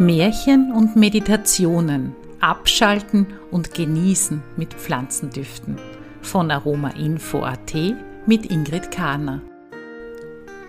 [0.00, 5.78] Märchen und Meditationen abschalten und genießen mit Pflanzendüften
[6.20, 7.74] von Aromainfo.at
[8.26, 9.40] mit Ingrid Kahner.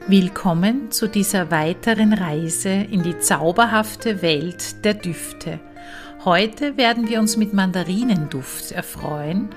[0.06, 5.60] Willkommen zu dieser weiteren Reise in die zauberhafte Welt der Düfte.
[6.24, 9.50] Heute werden wir uns mit Mandarinenduft erfreuen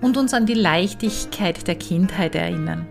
[0.00, 2.86] und uns an die Leichtigkeit der Kindheit erinnern.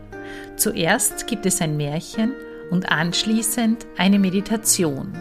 [0.58, 2.34] Zuerst gibt es ein Märchen
[2.72, 5.14] und anschließend eine Meditation.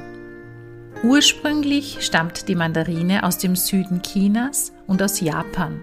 [1.04, 5.82] Ursprünglich stammt die Mandarine aus dem Süden Chinas und aus Japan.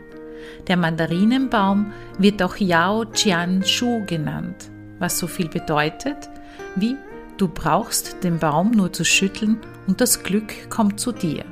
[0.68, 6.30] Der Mandarinenbaum wird auch Yao Jian Shu genannt, was so viel bedeutet
[6.76, 6.96] wie
[7.38, 11.46] du brauchst den Baum nur zu schütteln und das Glück kommt zu dir.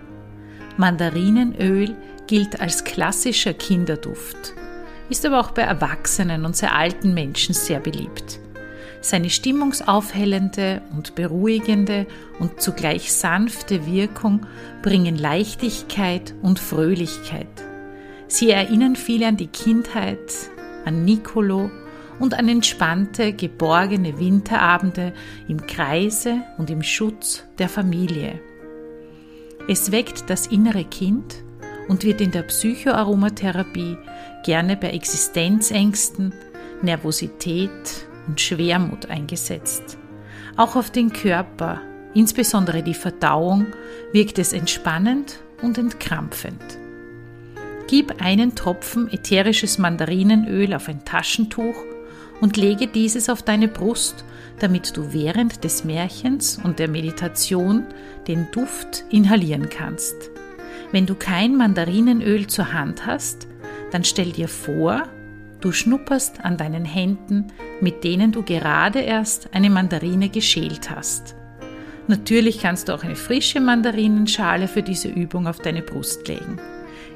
[0.77, 1.95] Mandarinenöl
[2.25, 4.53] gilt als klassischer Kinderduft,
[5.09, 8.39] ist aber auch bei Erwachsenen und sehr alten Menschen sehr beliebt.
[9.01, 12.05] Seine stimmungsaufhellende und beruhigende
[12.39, 14.45] und zugleich sanfte Wirkung
[14.81, 17.47] bringen Leichtigkeit und Fröhlichkeit.
[18.27, 20.33] Sie erinnern viele an die Kindheit,
[20.85, 21.71] an Nicolo
[22.19, 25.13] und an entspannte, geborgene Winterabende
[25.47, 28.39] im Kreise und im Schutz der Familie.
[29.67, 31.43] Es weckt das innere Kind
[31.87, 33.97] und wird in der Psychoaromatherapie
[34.43, 36.33] gerne bei Existenzängsten,
[36.81, 39.97] Nervosität, und Schwermut eingesetzt.
[40.55, 41.81] Auch auf den Körper,
[42.13, 43.65] insbesondere die Verdauung,
[44.13, 46.61] wirkt es entspannend und entkrampfend.
[47.87, 51.75] Gib einen Tropfen ätherisches Mandarinenöl auf ein Taschentuch
[52.39, 54.23] und lege dieses auf deine Brust,
[54.59, 57.85] damit du während des Märchens und der Meditation
[58.27, 60.15] den Duft inhalieren kannst.
[60.91, 63.47] Wenn du kein Mandarinenöl zur Hand hast,
[63.91, 65.03] dann stell dir vor,
[65.61, 67.47] Du schnupperst an deinen Händen,
[67.81, 71.35] mit denen du gerade erst eine Mandarine geschält hast.
[72.07, 76.59] Natürlich kannst du auch eine frische Mandarinenschale für diese Übung auf deine Brust legen.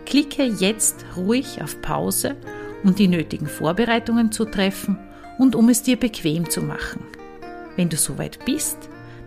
[0.06, 2.36] Klicke jetzt ruhig auf Pause,
[2.84, 5.00] um die nötigen Vorbereitungen zu treffen
[5.40, 7.02] und um es dir bequem zu machen.
[7.76, 8.78] Wenn du soweit bist,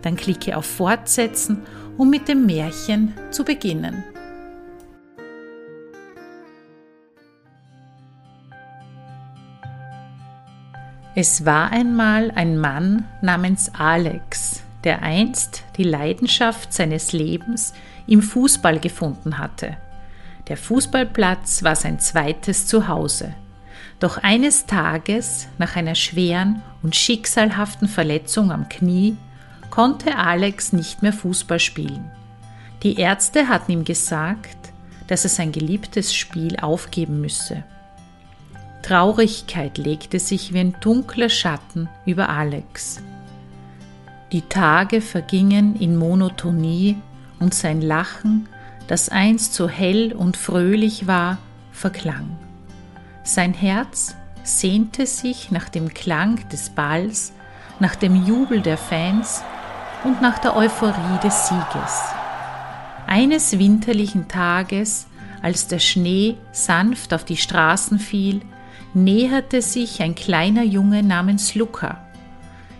[0.03, 1.63] dann klicke auf Fortsetzen,
[1.97, 4.03] um mit dem Märchen zu beginnen.
[11.19, 17.73] Es war einmal ein Mann namens Alex, der einst die Leidenschaft seines Lebens
[18.05, 19.77] im Fußball gefunden hatte.
[20.47, 23.33] Der Fußballplatz war sein zweites Zuhause.
[23.99, 29.17] Doch eines Tages, nach einer schweren und schicksalhaften Verletzung am Knie,
[29.71, 32.11] konnte Alex nicht mehr Fußball spielen.
[32.83, 34.71] Die Ärzte hatten ihm gesagt,
[35.07, 37.63] dass er sein geliebtes Spiel aufgeben müsse.
[38.87, 43.01] Traurigkeit legte sich wie ein dunkler Schatten über Alex.
[44.31, 46.95] Die Tage vergingen in Monotonie
[47.37, 48.47] und sein Lachen,
[48.87, 51.37] das einst so hell und fröhlich war,
[51.73, 52.29] verklang.
[53.23, 57.33] Sein Herz sehnte sich nach dem Klang des Balls,
[57.81, 59.43] nach dem Jubel der Fans
[60.05, 62.03] und nach der Euphorie des Sieges.
[63.05, 65.07] Eines winterlichen Tages,
[65.41, 68.43] als der Schnee sanft auf die Straßen fiel,
[69.03, 72.05] näherte sich ein kleiner Junge namens Luca.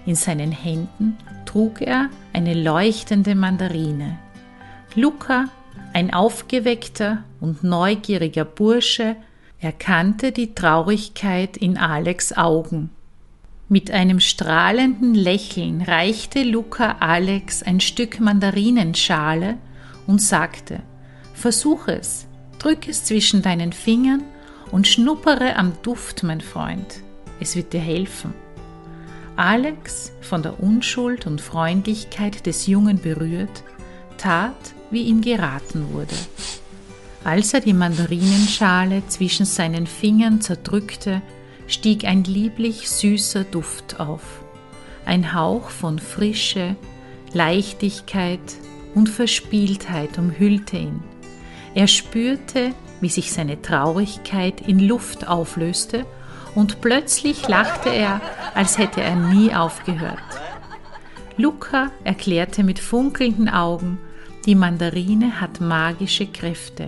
[0.06, 4.18] In seinen Händen trug er eine leuchtende Mandarine.
[4.96, 5.46] Luca,
[5.94, 9.16] ein aufgeweckter und neugieriger Bursche,
[9.60, 12.90] erkannte die Traurigkeit in Alex Augen.
[13.70, 19.58] Mit einem strahlenden Lächeln reichte Luca Alex ein Stück Mandarinenschale
[20.06, 20.82] und sagte
[21.34, 22.28] Versuch es,
[22.60, 24.24] drück es zwischen deinen Fingern
[24.72, 27.02] und schnuppere am Duft, mein Freund.
[27.40, 28.34] Es wird dir helfen.
[29.36, 33.64] Alex, von der Unschuld und Freundlichkeit des Jungen berührt,
[34.18, 34.56] tat,
[34.90, 36.16] wie ihm geraten wurde.
[37.24, 41.22] Als er die Mandarinenschale zwischen seinen Fingern zerdrückte,
[41.68, 44.24] stieg ein lieblich süßer Duft auf.
[45.06, 46.76] Ein Hauch von Frische,
[47.34, 48.40] Leichtigkeit
[48.96, 51.04] und Verspieltheit umhüllte ihn.
[51.76, 56.06] Er spürte, wie sich seine Traurigkeit in Luft auflöste,
[56.56, 58.20] und plötzlich lachte er,
[58.56, 60.18] als hätte er nie aufgehört.
[61.38, 64.00] Luca erklärte mit funkelnden Augen,
[64.48, 66.88] die Mandarine hat magische Kräfte.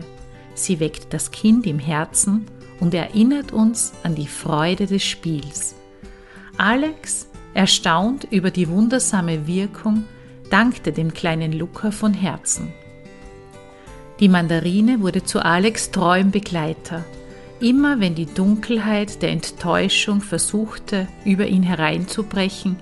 [0.56, 2.48] Sie weckt das Kind im Herzen
[2.80, 5.76] und erinnert uns an die Freude des Spiels.
[6.58, 10.06] Alex, erstaunt über die wundersame Wirkung,
[10.50, 12.74] dankte dem kleinen Luca von Herzen.
[14.20, 17.06] Die Mandarine wurde zu Alex treuem Begleiter.
[17.62, 22.76] Immer wenn die Dunkelheit der Enttäuschung versuchte, über ihn hereinzubrechen,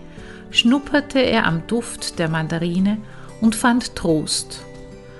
[0.50, 2.98] schnupperte er am Duft der Mandarine
[3.40, 4.64] und fand Trost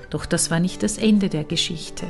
[0.10, 2.08] Doch das war nicht das Ende der Geschichte.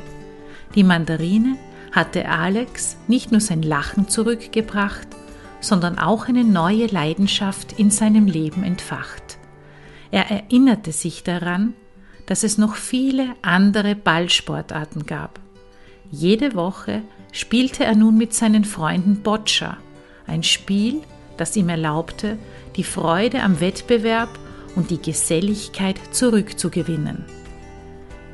[0.74, 1.56] Die Mandarine
[1.92, 5.08] hatte Alex nicht nur sein Lachen zurückgebracht,
[5.60, 9.38] sondern auch eine neue Leidenschaft in seinem Leben entfacht.
[10.10, 11.74] Er erinnerte sich daran,
[12.28, 15.40] dass es noch viele andere Ballsportarten gab.
[16.10, 17.00] Jede Woche
[17.32, 19.78] spielte er nun mit seinen Freunden Boccia,
[20.26, 21.00] ein Spiel,
[21.38, 22.38] das ihm erlaubte,
[22.76, 24.28] die Freude am Wettbewerb
[24.76, 27.24] und die Geselligkeit zurückzugewinnen.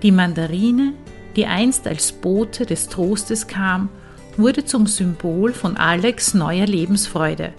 [0.02, 0.94] Die Mandarine,
[1.36, 3.90] die einst als Bote des Trostes kam,
[4.36, 7.52] wurde zum Symbol von Alex neuer Lebensfreude.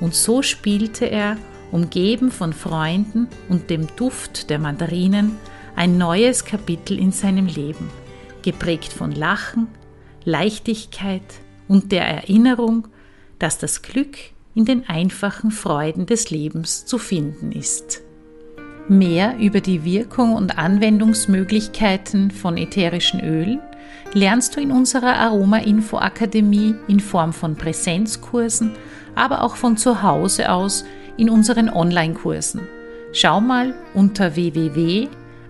[0.00, 1.36] Und so spielte er,
[1.70, 5.36] umgeben von Freunden und dem Duft der Mandarinen,
[5.76, 7.90] ein neues Kapitel in seinem Leben,
[8.42, 9.68] geprägt von Lachen,
[10.24, 11.22] Leichtigkeit
[11.68, 12.88] und der Erinnerung,
[13.38, 14.16] dass das Glück
[14.54, 18.02] in den einfachen Freuden des Lebens zu finden ist.
[18.88, 23.60] Mehr über die Wirkung und Anwendungsmöglichkeiten von ätherischen Ölen
[24.14, 28.72] lernst du in unserer Aroma Info Akademie in Form von Präsenzkursen,
[29.14, 30.84] aber auch von zu Hause aus
[31.16, 32.62] in unseren Online-Kursen.
[33.12, 34.36] Schau mal unter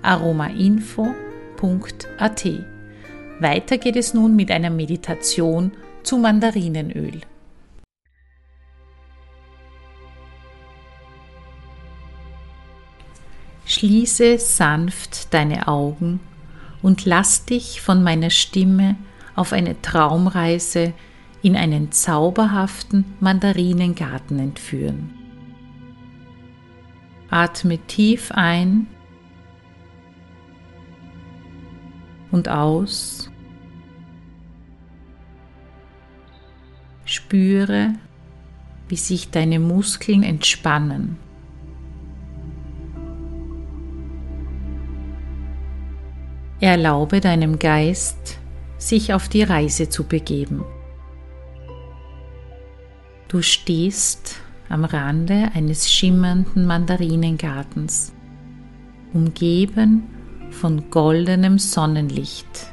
[0.02, 2.44] www.aromainfo.at.
[3.38, 5.72] Weiter geht es nun mit einer Meditation
[6.02, 7.20] zu Mandarinenöl.
[13.66, 16.20] Schließe sanft deine Augen
[16.82, 18.96] und lass dich von meiner Stimme
[19.34, 20.94] auf eine Traumreise
[21.42, 25.10] in einen zauberhaften Mandarinengarten entführen.
[27.28, 28.86] Atme tief ein
[32.36, 33.30] und aus.
[37.06, 37.94] Spüre,
[38.88, 41.16] wie sich deine Muskeln entspannen.
[46.60, 48.38] Erlaube deinem Geist,
[48.76, 50.62] sich auf die Reise zu begeben.
[53.28, 54.36] Du stehst
[54.68, 58.12] am Rande eines schimmernden Mandarinengartens,
[59.12, 60.15] umgeben
[60.50, 62.72] von goldenem Sonnenlicht.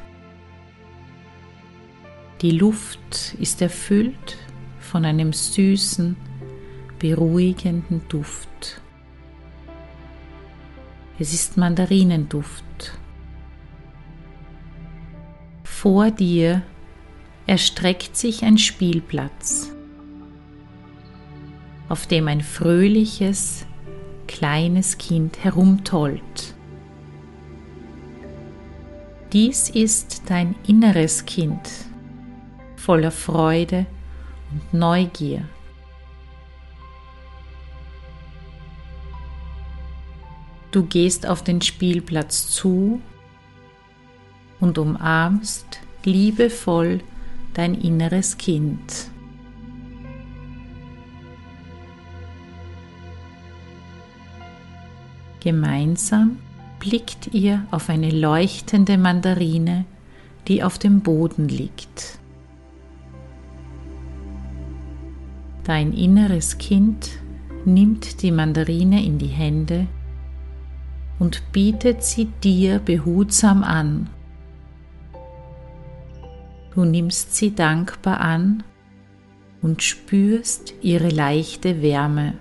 [2.42, 4.38] Die Luft ist erfüllt
[4.80, 6.16] von einem süßen,
[7.00, 8.82] beruhigenden Duft.
[11.20, 12.64] Es ist Mandarinenduft
[15.84, 16.62] vor dir
[17.46, 19.70] erstreckt sich ein Spielplatz,
[21.90, 23.66] auf dem ein fröhliches,
[24.26, 26.53] kleines Kind herumtollt.
[29.34, 31.68] Dies ist dein inneres Kind,
[32.76, 33.88] voller Freude
[34.52, 35.44] und Neugier.
[40.70, 43.02] Du gehst auf den Spielplatz zu
[44.60, 47.00] und umarmst liebevoll
[47.56, 49.10] dein inneres Kind.
[55.40, 56.38] Gemeinsam
[56.84, 59.86] blickt ihr auf eine leuchtende Mandarine,
[60.48, 62.20] die auf dem Boden liegt.
[65.64, 67.10] Dein inneres Kind
[67.66, 69.88] nimmt die Mandarine in die Hände
[71.20, 74.10] und bietet sie dir behutsam an
[76.74, 78.64] Du nimmst sie dankbar an
[79.62, 82.34] und spürst ihre leichte Wärme.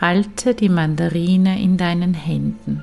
[0.00, 2.82] Halte die Mandarine in deinen Händen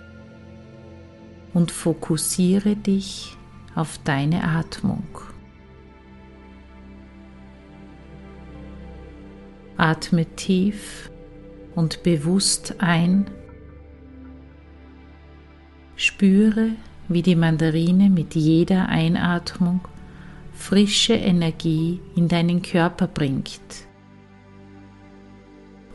[1.56, 3.36] und fokussiere dich
[3.74, 5.08] auf deine Atmung.
[9.78, 11.10] Atme tief
[11.74, 13.26] und bewusst ein.
[15.96, 16.70] Spüre,
[17.08, 19.82] wie die Mandarine mit jeder Einatmung
[20.54, 23.87] frische Energie in deinen Körper bringt.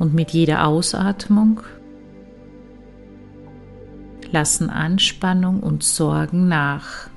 [0.03, 1.61] Und mit jeder Ausatmung
[4.33, 7.09] lassen Anspannung und Sorgen nach.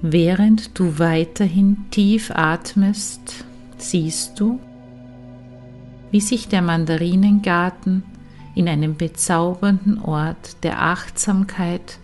[0.00, 3.44] Während du weiterhin tief atmest,
[3.76, 4.60] siehst du,
[6.10, 8.02] wie sich der Mandarinengarten
[8.54, 11.98] in einen bezaubernden Ort der Achtsamkeit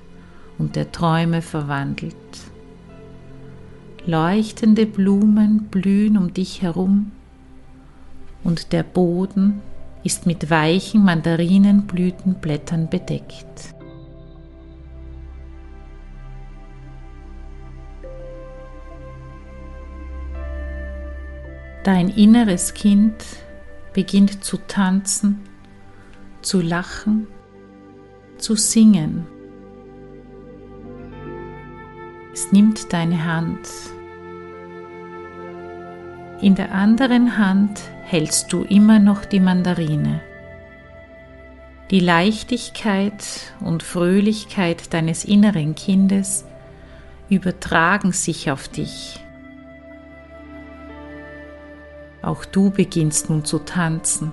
[0.58, 2.14] und der Träume verwandelt.
[4.08, 7.10] Leuchtende Blumen blühen um dich herum
[8.44, 9.60] und der Boden
[10.04, 13.74] ist mit weichen Mandarinenblütenblättern bedeckt.
[21.82, 23.24] Dein inneres Kind
[23.92, 25.40] beginnt zu tanzen,
[26.42, 27.26] zu lachen,
[28.38, 29.26] zu singen.
[32.32, 33.66] Es nimmt deine Hand.
[36.42, 40.20] In der anderen Hand hältst du immer noch die Mandarine.
[41.90, 46.44] Die Leichtigkeit und Fröhlichkeit deines inneren Kindes
[47.30, 49.18] übertragen sich auf dich.
[52.20, 54.32] Auch du beginnst nun zu tanzen.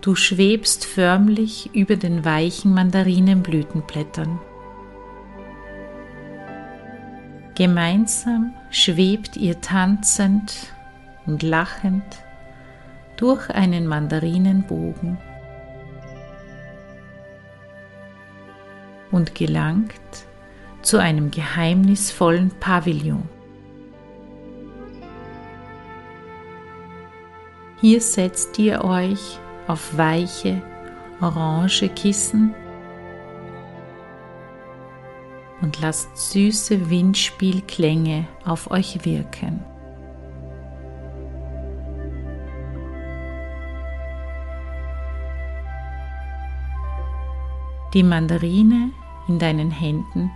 [0.00, 4.38] Du schwebst förmlich über den weichen Mandarinenblütenblättern.
[7.56, 10.74] Gemeinsam schwebt ihr tanzend
[11.24, 12.04] und lachend
[13.16, 15.16] durch einen Mandarinenbogen
[19.10, 19.94] und gelangt
[20.82, 23.26] zu einem geheimnisvollen Pavillon.
[27.80, 30.60] Hier setzt ihr euch auf weiche,
[31.22, 32.54] orange Kissen
[35.66, 39.64] und lasst süße Windspielklänge auf euch wirken.
[47.94, 48.92] Die Mandarine
[49.26, 50.30] in deinen Händen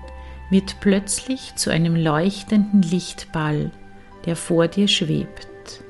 [0.50, 3.70] wird plötzlich zu einem leuchtenden Lichtball,
[4.26, 5.84] der vor dir schwebt.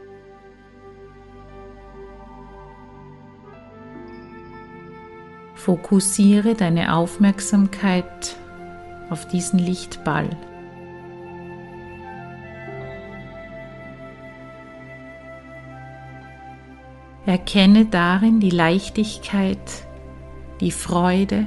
[5.54, 8.36] Fokussiere deine Aufmerksamkeit
[9.10, 10.30] auf diesen Lichtball.
[17.26, 19.86] Erkenne darin die Leichtigkeit,
[20.60, 21.46] die Freude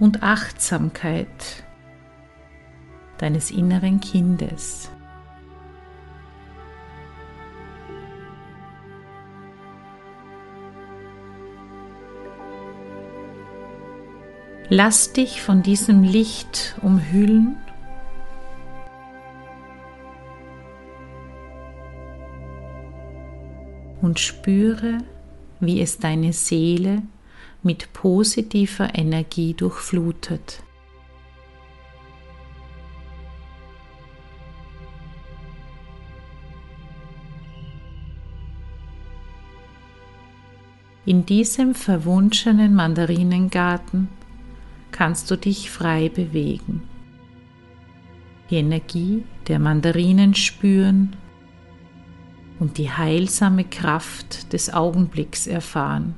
[0.00, 1.64] und Achtsamkeit
[3.18, 4.90] deines inneren Kindes.
[14.68, 17.56] Lass dich von diesem Licht umhüllen.
[24.02, 24.98] Und spüre,
[25.60, 27.02] wie es deine Seele
[27.62, 30.64] mit positiver Energie durchflutet.
[41.04, 44.08] In diesem verwunschenen Mandarinengarten
[44.90, 46.82] kannst du dich frei bewegen.
[48.50, 51.16] Die Energie der Mandarinen spüren
[52.58, 56.14] und die heilsame Kraft des Augenblicks erfahren.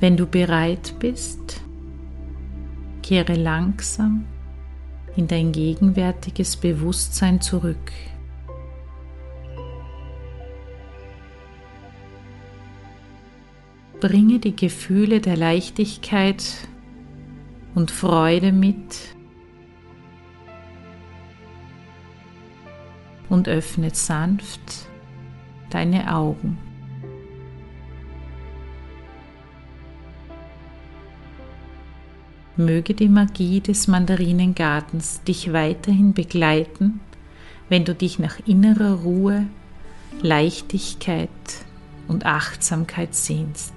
[0.00, 1.60] Wenn du bereit bist,
[3.02, 4.24] kehre langsam
[5.16, 7.92] in dein gegenwärtiges Bewusstsein zurück.
[14.02, 16.42] Bringe die Gefühle der Leichtigkeit
[17.76, 19.14] und Freude mit
[23.28, 24.88] und öffne sanft
[25.70, 26.58] deine Augen.
[32.56, 36.98] Möge die Magie des Mandarinengartens dich weiterhin begleiten,
[37.68, 39.46] wenn du dich nach innerer Ruhe,
[40.22, 41.30] Leichtigkeit
[42.08, 43.72] und Achtsamkeit sehnst.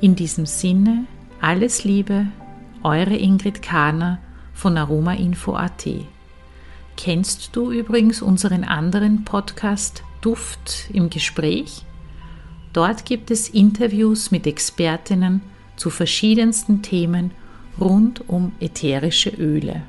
[0.00, 1.04] In diesem Sinne,
[1.42, 2.26] alles Liebe,
[2.82, 4.18] eure Ingrid Kahner
[4.54, 5.86] von aromainfo.at.
[6.96, 11.84] Kennst du übrigens unseren anderen Podcast Duft im Gespräch?
[12.72, 15.42] Dort gibt es Interviews mit Expertinnen
[15.76, 17.32] zu verschiedensten Themen
[17.78, 19.82] rund um ätherische Öle.